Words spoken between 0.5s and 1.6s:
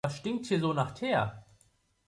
so nach Teer?